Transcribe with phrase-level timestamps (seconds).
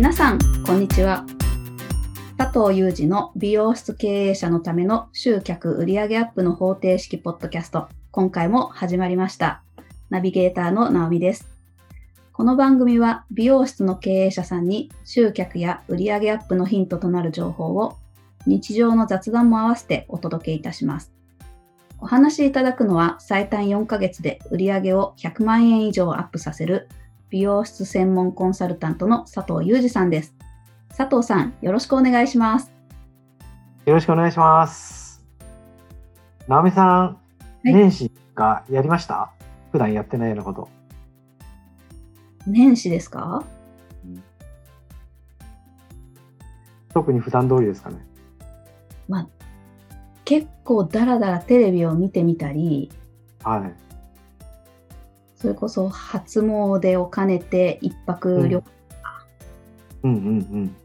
[0.00, 1.26] 皆さん、こんにちは。
[2.38, 7.86] 佐藤裕二の美容室経営者のための集客売上アップの方程式ポッドキャスト。
[8.10, 9.62] 今回も始まりました。
[10.08, 11.46] ナビゲーターの直美です。
[12.32, 17.98] この番組は美容室の経営者さんに集客や売上アップのヒントとなる情報を
[18.46, 21.12] 日常の雑談も合わせてお届けいたします。
[21.98, 26.88] お話しいただくのは最短4ヶ月で売上を100万円以上アップさせる
[27.30, 30.34] 美容室専門コンサルタントの佐藤裕二さんです。
[30.96, 32.72] 佐藤さん、よろしくお願いします。
[33.86, 35.24] よろしくお願いします。
[36.48, 37.18] 直美さん、
[37.68, 39.30] い年始がやりました？
[39.70, 40.68] 普段やってないようなこと。
[42.48, 43.44] 年始ですか？
[46.92, 48.04] 特に普段通りですかね。
[49.08, 49.28] まあ、
[50.24, 52.90] 結構ダラダラテレビを見てみたり、
[53.44, 53.89] はい。
[55.40, 58.64] それこそ初詣を兼ねて一泊旅行
[60.02, 60.76] うんうんうん。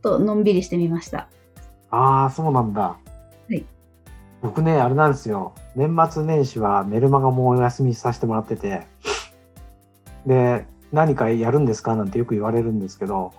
[0.00, 1.28] とのんびりしてみました。
[1.90, 2.96] ああ、そうなんだ。
[3.50, 3.62] い
[4.42, 5.54] 僕ね、あれなんですよ。
[5.74, 8.86] 年末年始はメルマガもお休みさせてもらってて、
[10.24, 11.96] で、何かやるんですか？
[11.96, 13.32] なんてよく言われるんですけど、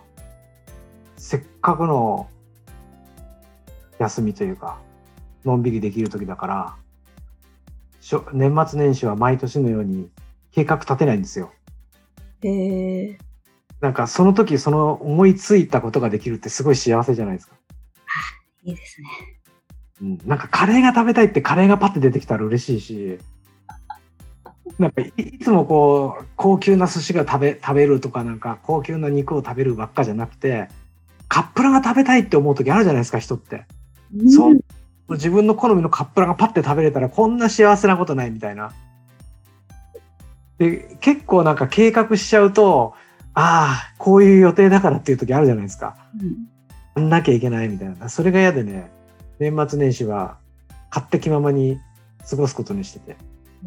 [1.16, 2.28] せっかくの
[4.00, 4.80] 休みというか、
[5.46, 6.76] のんびりできる時だから、
[8.02, 10.10] しょ年末年始は毎年のように
[10.58, 11.52] 計画立てないんですよ。
[12.42, 13.18] へえ。
[13.80, 17.56] なんかその時その思いついたことができるってすごい幸せじゃないですか。
[18.64, 19.08] いいですね。
[20.02, 23.20] うん、なんかカレーが食べたいってカレーがパッて出てきたら嬉しいし、
[24.80, 30.70] なんかいいつもこう高級な寿司が食べ食べるとかなんか高級な肉を食べるばっかじゃなくて、
[31.28, 33.66] カップラが食べたいって思う時あるじゃないですか人って。
[34.28, 34.60] そううん
[35.10, 38.74] 自分の好みのカップラがパッて食べれたらこんな幸せなことないみたいな。
[40.58, 42.94] で結構なんか計画しちゃうと
[43.34, 45.96] ああこういう予定だからっていう時あるじゃないですか。
[46.22, 46.48] うん
[46.96, 48.10] やんなきゃいけないみたいな。
[48.10, 48.90] それが嫌でね、
[49.38, 50.40] 年末年始は
[50.90, 51.80] 勝手気ままに
[52.28, 53.18] 過ごすことにしてて。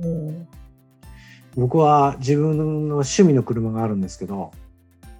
[0.01, 0.45] おー
[1.57, 2.57] 僕は自分
[2.89, 4.51] の趣味の車があるんですけど、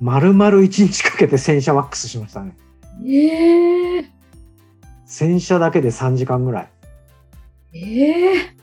[0.01, 2.57] 丸々一日かけて洗車ワックスしましたね。
[3.07, 4.11] ええ
[5.07, 6.69] 洗車だけで3時間ぐらい。
[7.75, 8.57] ええ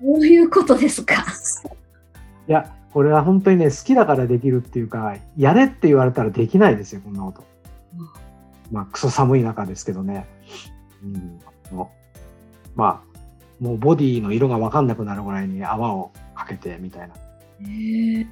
[0.00, 1.24] こ ういうことですか？
[2.48, 7.44] いや、これは本当にね、好きだからできるっていうか、やれって言われたらできないですよ、こんなこと。
[8.70, 10.26] まあ、クソ寒い中ですけどね。
[11.02, 11.40] うん。
[12.74, 13.12] まあ、
[13.60, 17.14] もうボディの色がわかんなくなるぐらいに泡をかけてみたいな。
[17.60, 18.26] ええ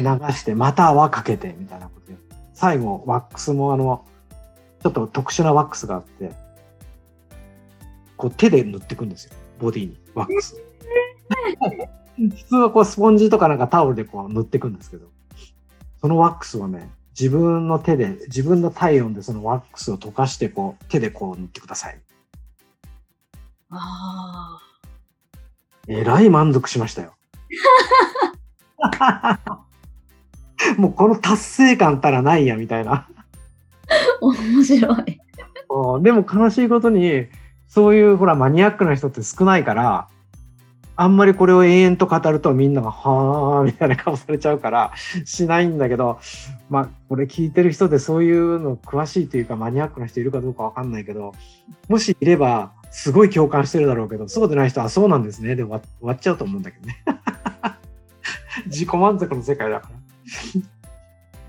[0.00, 2.18] 流して、また泡かけてみたいなことで。
[2.54, 4.04] 最後、ワックスもあの、
[4.82, 6.30] ちょっと特殊なワックスがあって、
[8.16, 9.32] こう手で塗っていくんですよ。
[9.58, 10.54] ボディに、ワックス。
[12.18, 15.06] 普通はこうスポンジとかなんかタオルでこう塗っていくんですけど、
[16.00, 22.00] そのワックスはね、自分の手で、自分の体温でそのワックスを溶かして、こう手でこう塗ってください。
[23.70, 24.58] あ
[25.86, 27.14] えらい満足しましたよ。
[30.76, 32.92] もうこの達成感たらないやみたいな。
[32.92, 33.08] あ、
[34.20, 35.20] 面白い。
[35.70, 37.26] うんでも悲しいことに、
[37.68, 40.08] そういうほらマニアックな人って少ないから、
[41.00, 44.92] あんまりこれを永遠と語るとみんなが、はーみたいな顔されちゃうから、
[45.24, 46.18] しないんだけど、
[46.68, 51.34] まあ、これ聞いてる人でそういうの詳しいというかマニアックな人いるかどうかわかんないけど、
[51.88, 55.54] もしいれば、すごい共感してるだろうけど、そうでない人はそうなんですね。
[55.54, 56.96] で終わ終わっちゃうと思うんだけどね。
[58.66, 59.94] 自己満足の世界だから。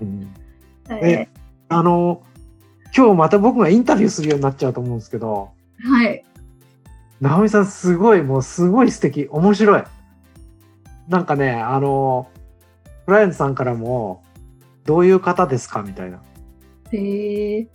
[0.02, 0.28] うん
[0.90, 1.28] え
[1.68, 2.22] あの、
[2.96, 6.24] 今日また僕がインタビューするようになっちゃうと思うんですけど、ーはい。
[7.20, 9.84] 直美さんすごい、もうすごい素敵、面白い。
[11.08, 12.28] なんかね、あの、
[13.04, 14.22] クライアントさんからも、
[14.84, 16.22] どういう方ですかみたいな。
[16.92, 17.68] へえ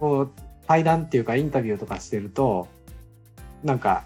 [0.00, 0.30] こう、
[0.66, 2.66] 対談っていうかインタビューとかしてると、
[3.62, 4.04] なんか、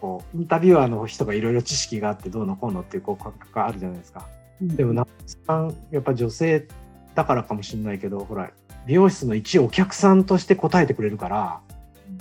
[0.00, 4.28] こう、インタビュアーの人がいろいろ知識があってどうのこうのっていうこう感覚があるじゃないですか。
[4.60, 5.10] でも、直美
[5.46, 6.68] さん、やっぱ女性
[7.14, 8.50] だからかもしれないけど、ほら、
[8.86, 11.60] 美容室の一お客さんとして答えてくれるから、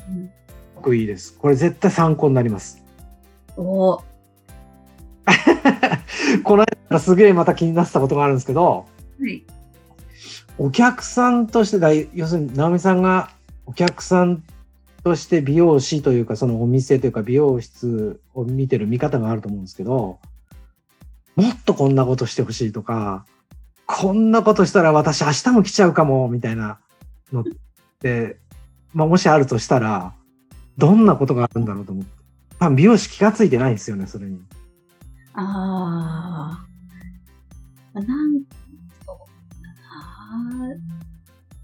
[0.07, 0.42] うんす
[0.83, 1.33] ごくいいです。
[1.37, 2.83] これ絶対参考になります。
[3.55, 4.03] おー
[6.43, 8.85] この間すげえまた気になってたことがあるんですけど、
[9.19, 9.43] はい。
[10.57, 13.31] お客さんとしてだ、要するに直美さんが
[13.65, 14.43] お客さん
[15.03, 20.19] として美容師というか、そのお店というか美容室を見てる見方があると思うんですけど、
[21.35, 23.25] もっとこんなことしてほしいとか、
[23.85, 26.79] こんなことしたら私明日も来ちゃうかも、みたいな
[27.31, 27.43] のっ
[27.99, 28.37] て、
[28.93, 30.13] まあもしあるとしたら、
[30.77, 32.11] どんなことがあるんだろうと思って。
[32.59, 34.39] 多分美容師気がついてないんですよね、それに。
[35.33, 36.65] あ
[37.93, 37.99] あ。
[37.99, 38.43] なん。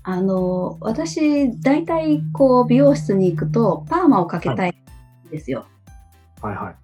[0.04, 4.76] ああの、私、大体、こう、美容室に行くと、パーマをかけたい
[5.28, 5.66] んですよ。
[6.42, 6.76] はいはい。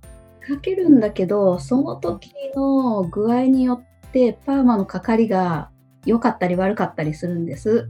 [0.46, 5.70] かけるんだけど、その時の具合によって、パーマのかかりが
[6.06, 7.90] 良かったり悪かったりするんです。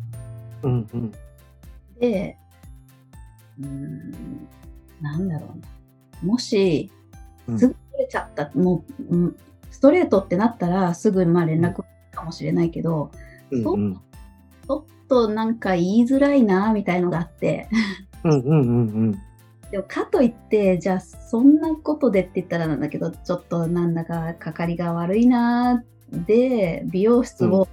[0.64, 1.12] うんうん。
[2.00, 2.38] で、
[3.60, 4.48] うーん、
[5.02, 6.34] なんだろうな。
[6.34, 6.92] もし、
[7.48, 9.36] うんすぐ取れちゃった、もう、うん
[9.72, 13.12] ストレートってなったら、すぐまあ連絡かもしれないけど、
[13.52, 13.96] うんうん。
[13.96, 17.68] ちょっとなんか言いづらいな、みたいのがあって。
[18.24, 19.12] うんうんうんうん。
[19.72, 27.68] でもかといって、じゃあそんなことでって言ったらなんだけど、ちょっとなんだかかかりが悪いなで、美容室を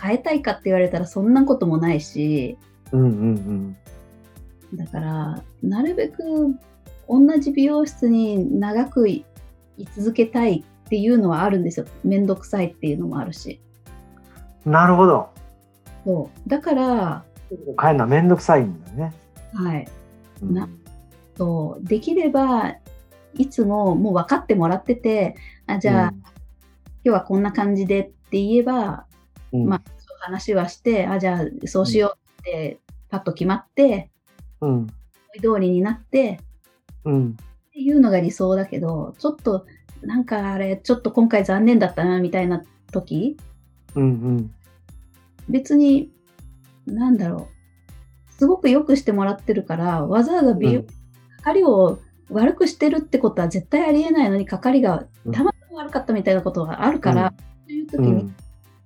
[0.00, 2.58] 変えたいかって言われたらそんなこともないし、
[2.92, 3.76] うんうん
[4.74, 6.54] だから、なるべく
[7.08, 9.24] 同じ美容室に長くい
[9.76, 11.86] 居続けたいっていうのはあるんですよ。
[12.04, 13.60] めんどくさいっていうのもあるし。
[14.66, 14.72] うん。
[14.72, 15.30] なるほど。
[16.04, 16.48] そう。
[16.48, 17.24] だから、
[17.80, 19.14] 変えるのはめんどくさいんだね。
[19.54, 19.88] はい。
[20.42, 20.68] うんな
[21.36, 21.84] そう。
[21.84, 22.74] できれば、
[23.34, 25.36] いつももう分かってもらってて、
[25.66, 26.30] あじゃあ、今
[27.04, 29.06] 日はこんな感じでって言えば、
[29.52, 29.82] うん、まあ、
[30.20, 32.78] 話はして、あ、じゃあ、そうしようって、
[33.08, 34.10] パッと決まって、
[34.60, 34.70] うん。
[34.70, 34.86] 思
[35.34, 36.40] い通りになって、
[37.04, 37.30] うん。
[37.30, 39.66] っていうのが理想だけど、ちょっと、
[40.02, 42.62] なんかあれ、ちょっと今回残念だったな、みたいな
[42.92, 43.36] 時、
[43.94, 44.54] うんうん。
[45.48, 46.10] 別に、
[46.86, 48.32] なんだろう。
[48.32, 50.86] すごく良くしてもらってるから、わざわざ美容、うん
[51.38, 52.00] かかりを
[52.30, 57.32] 悪くしてるってことは絶対ありえないのに、かかりがうんたまたま悪かったみたいなことがあるから、
[57.66, 58.36] そういう時に、うん。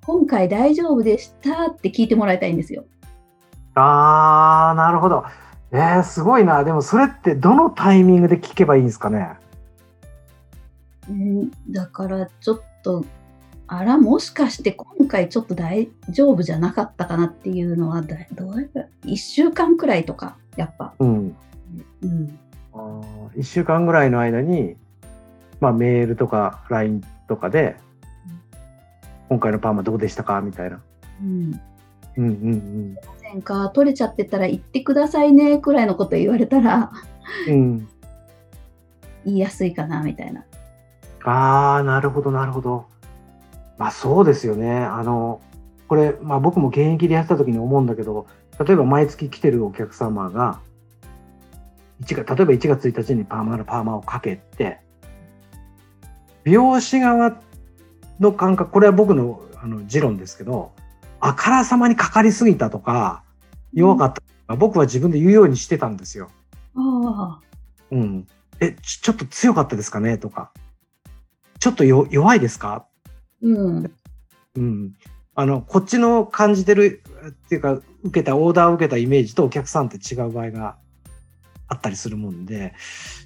[0.04, 2.84] 今回大丈夫でしたって聞いてもらいたいんですよ。
[3.74, 5.24] ああ、なるほど。
[5.72, 6.64] えー、すごいな。
[6.64, 9.30] でもそれってどのタイミングで聞けばいいんですかね？
[11.08, 13.04] うんだからちょっと、
[13.66, 20.94] あら、もしかして今回ちょっと大丈夫じゃなかったかなっていうのは、だどうやら1週間くらいとか、やっぱ。
[20.98, 21.36] うん。
[22.02, 22.38] うん。
[22.74, 24.76] あー1週間ぐらいの間に、
[25.60, 27.76] まあ、メールとか LINE とかで、
[29.30, 30.40] 今回のパーマどうでしたか？
[30.42, 30.80] みたいな。
[31.22, 31.60] うん。
[32.18, 32.96] うんうん
[33.32, 36.92] せんか、取れちゃってたら言ってくださいね、くらいのこと言われたら、
[37.48, 37.54] うん。
[37.54, 37.88] うん。
[39.24, 40.44] 言いやすいかな、みたいな。
[41.24, 42.86] ああ、なるほど、なるほど。
[43.78, 44.76] まあそうですよね。
[44.76, 45.40] あの、
[45.88, 48.26] これ、まあ僕も現役でやってた時に思うんだけど、
[48.64, 50.60] 例えば毎月来てるお客様が、
[52.02, 54.80] 1月例えば1月1日にパーマのパーマをかけて、
[56.44, 57.40] 美容師側
[58.20, 60.72] の感覚、これは僕のあの持論ですけど、
[61.24, 63.22] あからさまにかかりすぎたとか、
[63.72, 66.30] 弱かったとか、僕は自分で言うようにしてたんですよ。
[66.74, 67.40] ああ、
[67.92, 68.26] うん。
[68.58, 70.50] え、ちちょっと強かったですかねとか。
[71.60, 72.86] ちょっとよ弱いですか？
[73.40, 73.92] うん。
[74.56, 74.94] うん。
[75.36, 80.76] あの、こっちの感じてる、っていうか、受けた、オーダーを受けたイメージとお客さんって違う場合が
[81.72, 82.74] あったりするもんで、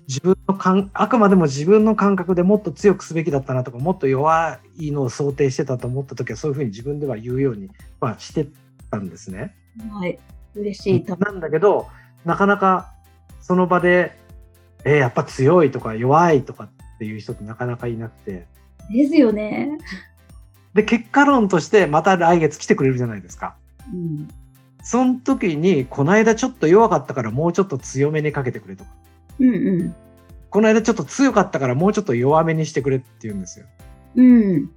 [0.07, 7.71] 自分の感、あくまでも自分の感覚でもっと強くすべきだったなとか、もっと弱いのを想定してたと思った時は、そういうふうに自分では言うように、
[8.01, 8.47] まあ、して
[8.91, 9.55] たんですね。
[9.91, 10.19] はい。
[10.55, 11.05] 嬉しい。
[11.05, 11.89] たなんだけど、
[12.25, 12.93] なかなか
[13.41, 14.17] その場で、
[14.85, 18.47] えーやっぱ強いとか弱いとかっていう人ってなかなかいなくて、
[18.91, 19.79] ですよね。
[20.75, 23.57] で、結果論としてまた来月来てくれるじゃないですか。
[23.93, 24.29] うん。
[24.87, 28.91] その時に、この間ちょっと弱かったからもうちょっと強めにかけてくれとか、
[29.41, 29.95] うんう
[30.49, 33.67] この間ちょっと強かったからもうちょっと弱めにしてくれって言うんですよ。
[34.15, 34.21] ん。
[34.21, 34.71] うん。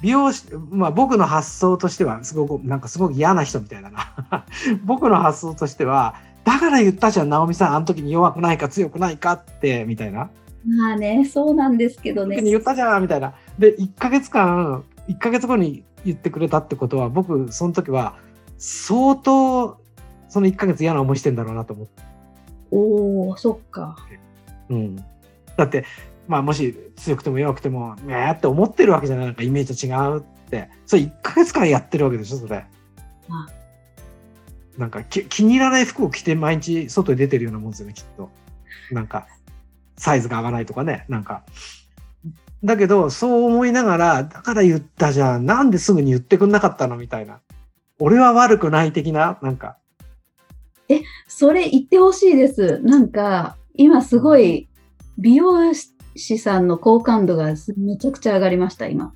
[0.00, 4.46] 美容師、まあ僕の発想としては、すごく、なんかすごく嫌な人みたいだな。
[4.86, 10.30] 僕の発想としては、だから言ったじゃん、直美さん、あの時に弱くないか強くないかって、みたいな。
[10.66, 13.34] まあね、そうなんですけどね言ったじゃんみたいな。
[13.58, 18.14] で、1ヶ月間、1ヶ月後に言ってくれたってことは、僕、その時は、
[18.58, 19.78] 相当、
[20.28, 22.02] その1ヶ月嫌な思いしてんだろうなと思って。
[22.70, 23.96] おお、そっか。
[24.68, 24.96] うん。
[25.56, 25.84] だって、
[26.26, 29.26] まあ、もし強くても弱くても、ねーって思ってるわけじゃない。
[29.26, 30.70] なんかイメージと違うって。
[30.86, 32.64] それ1ヶ月間やってるわけでしょ、それ。
[33.28, 33.46] あ
[34.76, 38.30] なんかき気に入らない服を着て毎日外に出てるようなもんですよね、きっと。
[38.90, 39.26] なんか、
[39.96, 41.44] サイズが合わないとかね、なんか。
[42.64, 45.46] だけど、そう思いながら、だから言ったじゃん。
[45.46, 47.40] なんですぐに言ってくんなかったのみたいな。
[48.00, 49.76] 俺は悪くない的な、なんか。
[51.28, 52.80] それ言ってほしいです。
[52.82, 54.68] なんか、今すごい、
[55.18, 55.72] 美容
[56.16, 59.14] 師さんの好感度がめちゃくちゃ上がりました、今。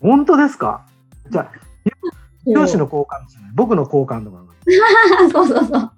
[0.00, 0.86] 本当ですか？
[1.30, 1.52] じゃあ、
[2.44, 3.50] 美容師の好感度じゃない。
[3.54, 5.30] 僕の好感度が上がる。
[5.32, 5.92] そうそうそう。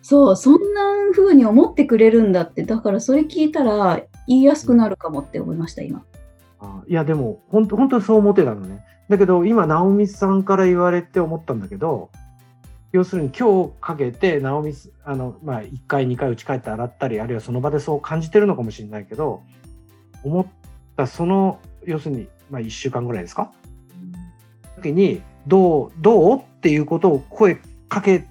[0.02, 6.04] そう、そんな風に思ってくれるんだって、だからそれ聞いたら言いやすくなるかもって思いました、今。
[6.60, 8.84] あいや、でも、本当本当にそう思ってたのね。
[9.08, 12.10] だけど、今、直美さんから言われて思ったんだけど、
[12.92, 19.42] 要するに今日かけて、直美す、あの、まあ、1回、2回、家帰って洗ったり、あるいはその場でそう感じてるのかもしれないけど、
[20.22, 20.46] 思っ
[20.96, 23.50] た、その、要するに、まあ、1週間ぐらいですか？
[24.76, 28.26] 時に、どう、どうっていうことを声かけ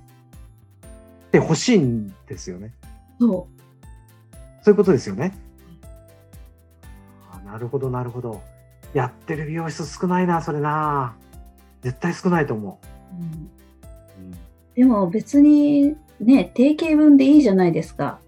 [1.32, 2.74] てほしいんですよね。
[3.20, 3.48] そ
[4.62, 5.36] そういうことですよね。
[7.32, 8.42] あなるほど、なるほど。
[8.98, 11.16] やってる美容室少ないな、それな。
[11.82, 12.88] 絶対少ないと思う。
[13.22, 14.36] うんう。
[14.76, 18.20] でも別にね、定型文でいいじゃないですか。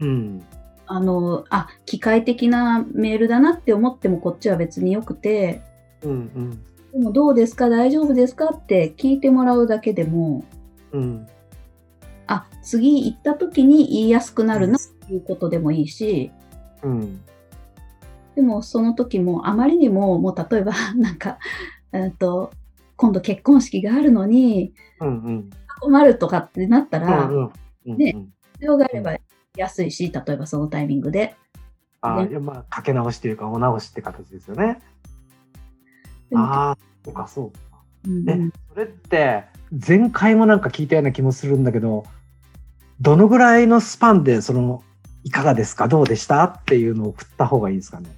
[0.00, 0.08] うん。
[0.08, 0.42] うん。
[0.86, 5.60] あの、あ、機械的なメールだなって思ってもこっちは別によくて、
[6.02, 6.62] うん。
[6.92, 7.68] でもどうですか？
[7.68, 8.54] 大丈夫ですか？
[8.54, 10.44] って聞いてもらうだけでも、
[10.92, 11.26] うん。
[12.26, 16.30] あ、次行った時に言いやすくなるなっていうことでもいいし、
[16.82, 17.20] うん。
[18.36, 21.38] でもその時もあまりにも、もう例えば なんか、
[21.92, 22.52] えっと、
[22.96, 25.08] 今度結婚式があるのにうん。
[25.08, 25.50] うん。
[25.80, 27.50] 困るとかってなったら、うん。
[27.86, 27.96] うん。
[27.96, 29.16] ねうん必要があれば
[29.56, 31.34] 安いし、例えばそのタイミングで。
[32.00, 34.78] あねまあ、かけ直しというか、お直しって形ですよね。
[36.34, 37.58] ああ、そうか、そうか。
[38.06, 39.44] うんえそれって、
[39.86, 42.04] 前回もなんか聞いたような気もするんだけど、
[43.00, 44.82] どのぐらいのスパンで、その、
[45.24, 45.86] いかがですか？
[45.88, 46.44] どうでした？
[46.44, 48.08] っていうのを振った方がいいですかね。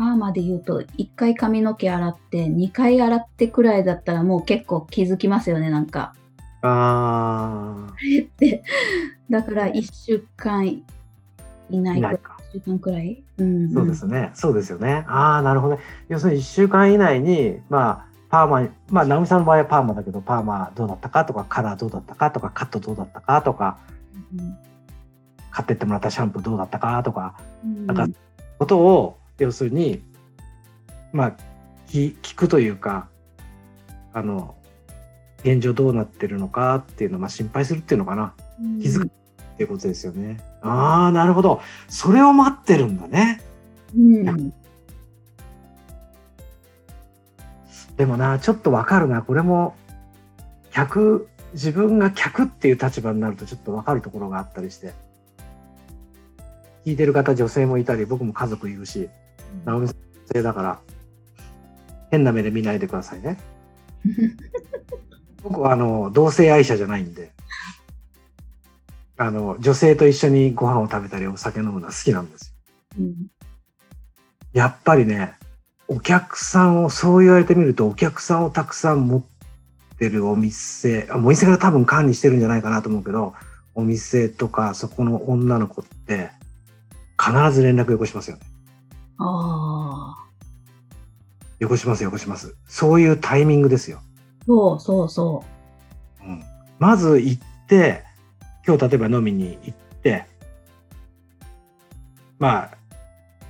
[0.00, 6.14] パーマで言うと、1回髪の毛洗って、2回洗ってくらいだったらもう結構気づきますよね、なんか。
[6.62, 7.88] あ
[8.38, 8.62] で、
[9.28, 10.82] だから1週間い、
[11.68, 12.38] いないか。
[12.50, 13.22] 1週間くらい？
[13.36, 14.30] うん、そうですね。
[14.32, 15.04] そうですよね。
[15.06, 15.82] ああ、なるほどね。
[16.08, 23.76] 要するに1週間以内に、まあ、パーマ、まあ、直美さんの場合はパーマだけど、パーマどうだったかとか、カラーどうだったかとか、カットどうだったかとか、
[25.50, 27.86] 買ってってもらったシャンプーどうだったかとか、うん。
[27.86, 28.08] なんか
[28.58, 30.02] ことを、要するに、
[31.12, 31.36] まあ、
[31.88, 33.08] 聞聞くというか、
[34.12, 34.54] あの、
[35.38, 38.34] 現状どうなってるのかっていうのを、まあ、心配するっていうのかな。
[38.60, 39.08] うん気づくっ
[39.56, 40.38] ていうことですよね。
[40.62, 41.60] ああ、なるほど。
[41.88, 43.40] それを待ってるんだね。
[43.96, 44.52] うん。
[47.96, 49.22] でもな、ちょっとわかるな。
[49.22, 49.74] これも、
[50.70, 54.92] 客、自分が客っていう立場になるとちょっとわかるところがあったりして。
[56.86, 59.10] 聞いてる方、女性もいたり、僕も家族いるし、
[59.64, 60.80] 直美さん女性だから、
[62.10, 63.38] 変な目で見ないでくださいね。
[65.42, 67.32] 僕はあの、同性愛者じゃないんで、
[69.16, 72.54] あの、女性と一緒にご飯を食べたりお酒飲むのは好きなんです
[72.96, 73.00] よ。
[73.00, 73.14] うん
[74.52, 75.34] やっぱりね、
[75.86, 79.22] お客さんを、そう言われてみると、お客さんをたくさん持っ
[79.96, 83.34] てるお店、あお店が多分管理してるんじゃないかなと思うけど、
[83.74, 86.30] お店とかそこの女の子って、
[87.16, 88.42] 必ず連絡よこしますよね。
[89.20, 90.28] ああ、
[91.58, 92.56] よこしますよこします。
[92.66, 94.00] そういうタイミングですよ。
[94.46, 95.44] そうそうそ
[96.20, 96.42] うん、
[96.78, 98.02] まず行って、
[98.66, 100.26] 今日例えば飲みに行って、
[102.38, 102.70] ま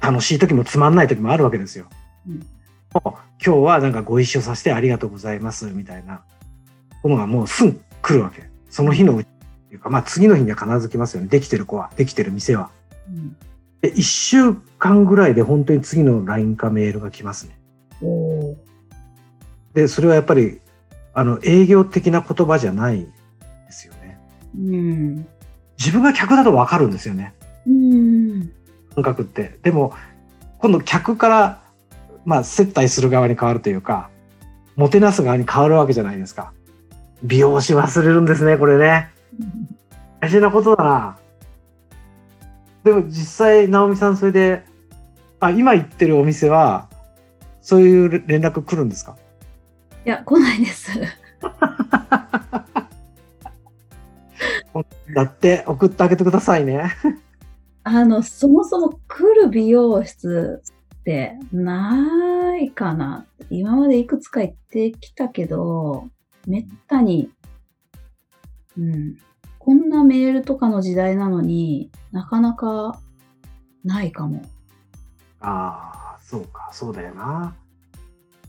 [0.01, 1.87] あ、楽しい時もつまんない時もあるわけですよ。
[2.27, 2.47] うん
[2.93, 3.09] もう
[3.45, 6.23] 今日はなんかご一緒させてありがとうございますみたいな
[7.03, 8.51] ものがもうすぐ来るわけ。
[8.69, 11.29] その日のうちっていうか、まあ次の日には必ず来ますよね。
[11.29, 12.71] できてる子は、できてる店は。
[13.09, 13.13] う。
[13.13, 13.37] うん、
[13.81, 17.59] で、一週間ぐらいで本当に次の LINE かメールが来ますね。
[19.75, 20.61] で、それはやっぱり、
[21.15, 23.09] あの、営業的な言葉じゃないで
[23.71, 24.19] すよね。
[24.57, 25.27] うん。
[25.79, 27.35] 自分が客だとわかるんですよね。
[27.67, 28.53] うん。
[28.95, 29.59] 感覚って。
[29.63, 29.95] でも、
[30.59, 31.63] 今度客から、
[32.25, 34.11] まあ、接待する側に変わるというか、
[34.77, 36.53] もてなす側に変わるわけじゃないですか。
[37.23, 39.11] 美容師忘れるんですね、これね。
[40.21, 41.17] 大事なことだな。
[42.85, 44.65] でも実際、直美さん、それで、
[45.39, 46.89] あ、今行ってるお店は、
[47.61, 49.17] そういう連絡来るんですか？
[50.07, 50.91] いや、来ないです。
[55.15, 56.91] だって、送ってあげてくださいね。
[57.83, 60.63] あの、そもそも来る美容室
[61.01, 63.27] ってないかな。
[63.51, 66.09] 今までいくつか行ってきたけど、
[66.47, 67.31] めったに、
[68.79, 69.17] うん。
[69.71, 73.01] こんなメールとかの時代なのになかなか
[73.85, 74.43] ないかも。
[75.39, 77.55] ああ、そうか、そうだよな。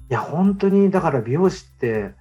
[0.10, 2.16] いや、本当に、だから美容師って、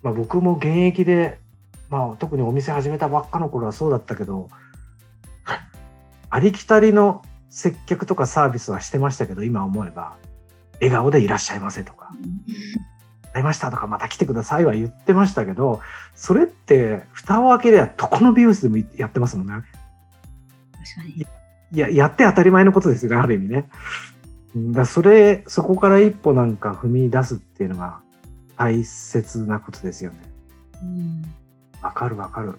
[0.00, 1.40] まあ僕も現役で、
[1.88, 4.48] まあ特にお店始めたばっかの頃はそうだったけど、
[6.30, 10.18] ありきたりの接客とかサービスはしてましたけど、今思えば、
[10.74, 12.12] 笑顔でいらっしゃいませとか、
[13.32, 15.80] ありましたとか、また来てくださいは言ってましたけど、
[16.14, 19.52] それって、蓋を開けりゃどこの美容室でもやってますもんね。
[19.52, 21.26] 確かに。
[21.72, 23.68] いや、やって当たり前のことですよね、ある意味ね。
[24.54, 28.00] うんだそれ、そこから一歩なんか踏み出すっていうのが
[28.56, 30.18] 大切なことですよね。
[30.82, 31.22] うん
[31.82, 32.58] わかるわかる。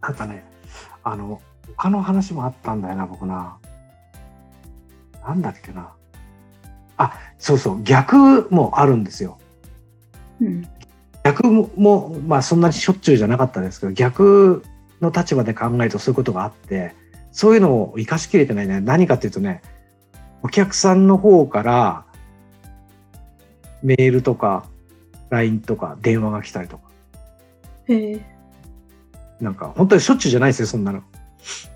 [0.00, 0.44] なんかね、
[1.04, 1.40] あの、
[1.76, 3.58] 他の話もあったんだよな、僕な。
[5.22, 5.92] なんだっけな。
[6.96, 9.38] あ、そうそう、逆もあるんですよ。
[10.40, 10.68] うん
[11.22, 14.64] 逆も、もまあそんなにしょっちゅうじゃなかったですけど、逆
[15.00, 16.94] の立場で考えるとそういうことがあって、
[17.32, 18.80] そういうのを生かしきれてないね。
[18.80, 19.62] 何かっていうとね、
[20.42, 22.04] お客さんの方から
[23.82, 24.66] メールとか
[25.28, 26.90] LINE とか電話が来たりとか、
[27.88, 28.20] へえ。
[29.40, 31.02] なんか本当にしょっちゅうじゃないですよ、そんなの。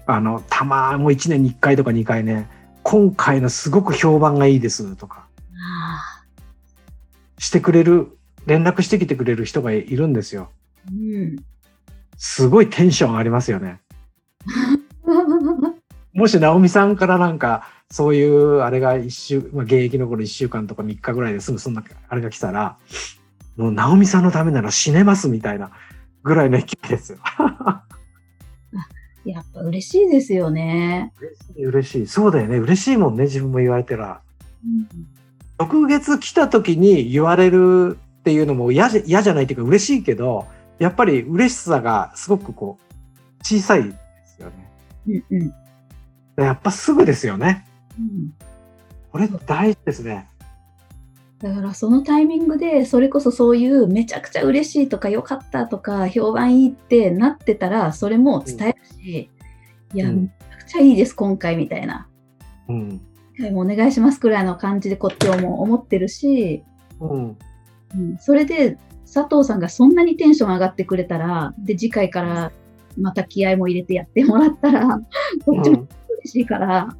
[0.06, 2.48] あの、たまもう1年に1回とか2回ね、
[2.82, 5.26] 今回のすごく評判がいいですとか。
[7.38, 10.50] してくれる、連絡してきてくれる人がいるんですよ。
[10.88, 11.36] うん。
[12.16, 13.80] すごいテンション上がりますよね。
[16.14, 22.78] もし直美さんからなんか、そういう、あれが一週、まあ、現役の頃1週間とか3日ぐらいですぐそんな、あれが来たら、
[23.56, 25.70] もう直美さんのためなら死ねますみたいな
[26.22, 27.18] ぐらいの勢いですよ。
[29.24, 31.12] やっぱ嬉しいですよね。
[31.18, 32.06] 嬉しい、嬉しい。
[32.06, 32.58] そうだよね。
[32.58, 34.20] 嬉しいもんね、自分も言われてら。
[34.64, 35.14] うん
[35.60, 40.46] 翌月来た時に言われるっていうのも嫌じゃ嫌じゃないっていうか嬉しいけど、
[40.78, 42.94] やっぱり嬉しさがすごくこう、
[43.42, 43.90] 小さいで
[44.24, 44.72] すよね。
[45.06, 45.54] うんうん
[46.36, 47.66] やっぱすぐですよね。
[47.98, 48.32] うん
[49.12, 50.30] これ大事ですね。
[51.38, 59.30] だからそのタイミングでそれこそそういうめちゃくちゃ嬉しいとか良かったとか評判いいってなってたらそれも伝えるし、
[59.92, 62.08] いや、うんめちゃくちゃいいです今回みたいな
[62.68, 62.88] うん。
[63.36, 66.64] 今回もお願いしますくらいの感じでこっちをもう思ってるし、
[67.00, 67.38] うん。
[67.94, 68.78] うん、それで
[69.12, 72.52] 佐藤さんがそんなにテンション上がってくれたらで次回から
[72.98, 75.00] また気合も入れてやってもらったら
[75.44, 75.86] こっちも
[76.24, 76.96] 嬉しいから、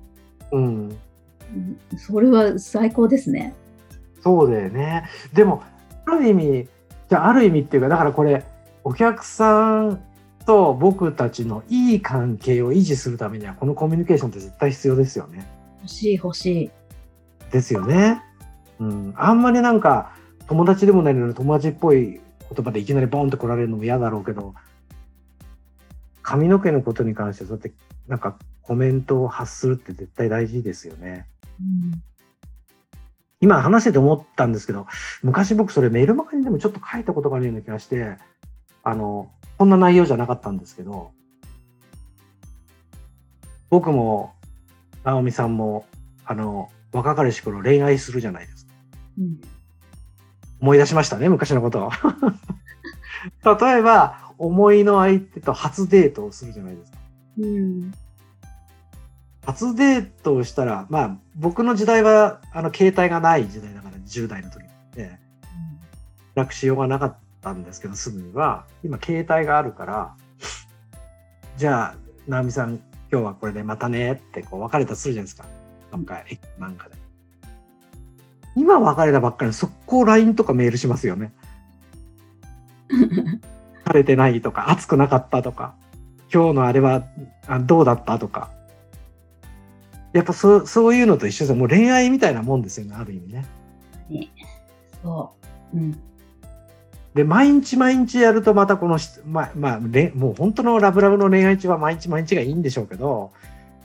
[0.53, 0.65] うん。
[0.65, 3.55] うんそれは最高ですね。
[4.23, 5.05] そうだよね。
[5.35, 5.63] でも、
[6.07, 6.69] ある意味、
[7.09, 8.45] じゃあある意味っていうか、だからこれ、
[8.83, 10.03] お客さん
[10.47, 15.47] と僕たちのいい関係を維持するためには、このコミュニケーションって絶対必要ですよね。
[15.83, 16.71] 欲しい欲しい。
[17.53, 18.23] ですよね。
[18.81, 19.15] うん。
[19.17, 22.21] あんまりなんか、友達でもないのに友達っぽい
[22.55, 24.55] 言葉でいきなりボンって来られるのも嫌だろうけど、
[26.23, 27.73] 髪の毛のことに関してそうやって
[28.09, 31.27] なんかコメントを発するって絶対大事ですよね。
[31.61, 32.03] うん
[33.41, 34.87] 今話してて思ったんですけど、
[35.23, 38.17] 昔僕それメールマガにでもちょっと書いたことがあるような気がして、
[38.83, 41.13] あの、こんな内容じゃなかったんですけど、
[43.69, 44.33] 僕も、
[45.03, 45.85] 直美さんも、
[46.25, 48.73] あの、若かりし頃恋愛するじゃないですか。
[49.19, 49.41] うん
[50.65, 51.91] 思い出しましたね、昔のことを。
[53.61, 56.99] 例えば、思いの相手と初デートをするじゃないですか。
[57.39, 57.93] うん
[59.45, 65.19] 初デートをしたら、まあ、僕の時代は、あの、携帯がない時代だから、10代の時で、
[66.35, 70.17] 連絡しようがなかったんですけど、すぐには、今、携帯があるから、
[71.59, 71.95] じゃあ、
[72.27, 72.81] 直美さん、
[73.13, 75.45] 今日はこれでまたねって、こう、別れたとするじゃないですか。
[75.93, 77.04] なんか、駅なんかで。
[78.57, 81.33] 今別れたばっかりに、速攻 LINE とかメールしますよね。
[83.85, 85.75] 晴れてないとか、暑くなかったとか、
[86.33, 87.05] 今日のあれは
[87.47, 88.51] あどうだったとか。
[90.13, 91.57] やっぱそうそういうのと一緒ですよ。
[91.57, 93.45] もう恋愛みたいなもんですよね、ある意味ね。
[95.03, 95.35] そ
[95.73, 95.77] う。
[95.77, 95.99] うん。
[97.15, 103.33] で、毎日毎日やるとまたこのし、まあ、まあ、れもう本当のラブラブの恋愛中は毎日毎日がいいんでしょうけど、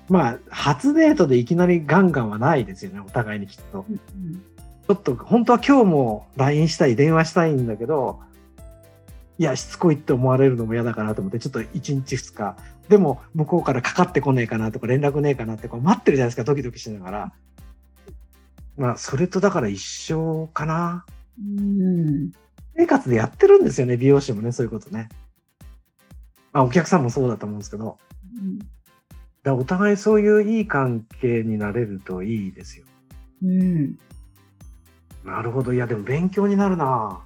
[0.07, 3.85] まあ、初デートでいきなりガンガンはないですよね、お互いにきっと。
[3.89, 4.41] うん
[4.89, 8.21] ちょっと、本当は今日も LINE したい、電話したいんだけど、
[9.37, 17.33] いや、しつこいって思われるのも嫌だかなと思って、ちょっと1日2日、でも向こうからかかってこねえかなとか連絡ねえかなってこう待ってるじゃないですか、ドキドキしながら。
[18.77, 21.05] まあ、それとだから一緒かな。
[21.39, 22.31] うん。
[22.75, 25.09] 生活でやってるんですよね、美容師もね、そういうことね。
[26.51, 27.99] まあ、お客さんもそうだと思うんですけど、
[28.35, 28.69] うんだか
[29.51, 32.85] らお互いそういういい関係になれるといいですよ。
[33.43, 33.99] うん。
[35.23, 35.73] なるほど。
[35.73, 37.21] いや、でも勉強になるな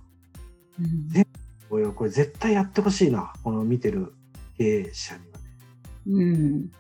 [0.80, 1.26] うん
[1.70, 3.34] これこれ絶対やってほしいな。
[3.44, 4.14] この見てる
[4.58, 5.44] 経営者にはね。
[6.08, 6.72] うん。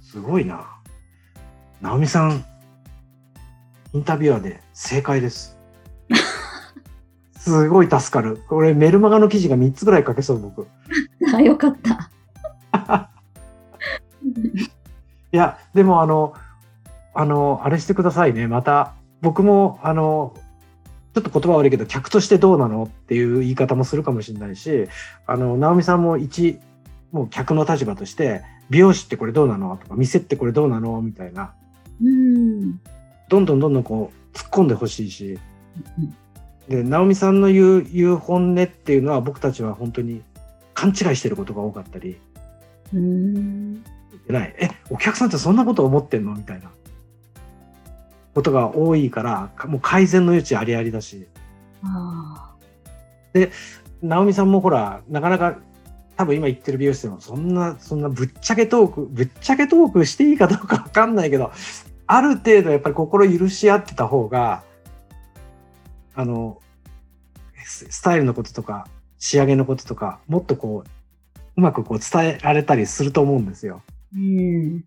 [0.00, 0.66] すごいな。
[1.80, 2.44] 直美さん、
[3.92, 5.56] インタビュアーで正解です。
[7.38, 8.42] すごい助かる。
[8.48, 10.66] これメルマガの記事が3つぐらい書けそう、僕。
[11.32, 12.10] あ、よかった。
[15.32, 16.34] いや、でもあの、
[17.14, 18.46] あの、あれしてくださいね。
[18.48, 20.34] また、僕も、あの、
[21.14, 24.88] ちょっと言葉悪いけど、客としてどうなのっていう言い方もするかもしれないし、
[25.26, 26.58] あの、直美さんも一、
[27.12, 29.76] もう客の立場として美容師ってこれどうなの？
[29.76, 31.00] とか店ってこれどうなの？
[31.00, 31.54] みたいな。
[32.02, 32.80] うん。
[33.28, 35.38] どんどんどんどんこう突っ込んでほしいし。
[35.98, 36.16] うん
[36.66, 40.22] で直美さんの言う言う本音っていうのは僕たちは本当に
[40.72, 42.18] 勘違いしてることが多かったり。
[42.94, 43.74] うん。
[44.26, 44.54] ない。
[44.58, 46.34] えお客さんってそんなこと思ってんの？
[46.34, 46.70] みたいな
[48.34, 51.26] ことが多いからかもう改善の余地ありありだし
[51.82, 52.54] あ
[54.02, 55.58] 直美さんもほらなかなか
[56.16, 61.52] 多分今言ってる美容室でもそんなそんなぶっちゃけトークぶっちゃけトークしていいかどうかわかんないけど
[62.06, 64.62] ある程度やっぱり心許し合ってた方が
[66.14, 66.60] あの
[67.64, 68.86] ススタイルのこととか
[69.18, 70.90] 仕上げのこととかもっとこう
[71.56, 73.82] うまくこう伝えられたりすると思うんですよ。
[73.86, 74.16] あ。
[74.16, 74.84] うん。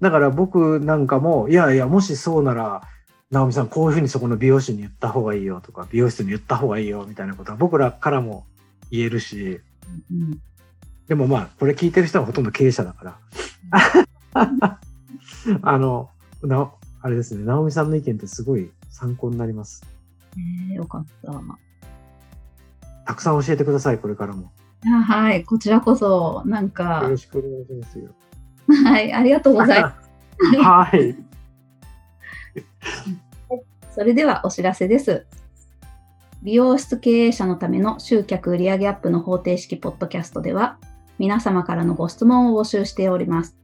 [0.00, 2.82] だから僕なんかもいやいやもしそうなら
[3.30, 8.46] 直美さんこういうふうにそこの美容師に言った方がいいよとか美容室に言った方がいいよみたいなことは僕らからも
[8.90, 9.60] 言えるし
[10.10, 10.40] うん。
[11.06, 13.18] でもまあこれ聞いてる人はほとんど経営者だから
[15.62, 16.10] あの
[16.42, 19.82] なあれですね直美さんの意見ってすごい参考になります
[20.70, 21.32] えー、よかった。
[23.06, 24.52] たくさん教えてくださいこれからも
[24.86, 28.10] あはい、こちらこそ、なんよかろ、しくお願いしますよ
[28.68, 30.08] はい、ありがとうございます。
[30.60, 31.16] はい
[33.90, 35.26] それではお知らせです。
[36.42, 40.78] 美容室経営者のための集客売上アップの方程式ポッドキャストでは、
[41.18, 43.56] 皆様からのご質問を募集しております。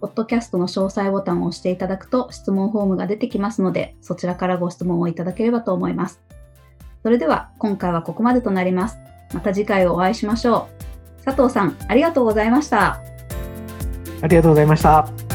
[0.00, 6.20] ポッドキャストの詳細ボタンを押していただくと質問フォームが出てきますので、そちらからご質問をいただければと思います。
[7.02, 8.98] それでは今回はここまでとなります。
[9.32, 10.68] また次回お会いしましょ
[11.22, 11.24] う。
[11.24, 13.00] 佐藤さん、ありがとうございました。
[14.22, 15.25] ありがとうございました。